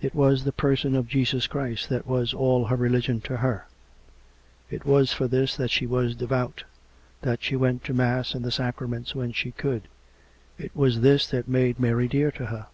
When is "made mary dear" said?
11.48-12.30